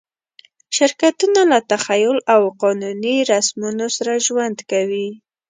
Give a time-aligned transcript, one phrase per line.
[0.75, 5.07] شرکتونه له تخیل او قانوني رسمونو سره ژوند کوي.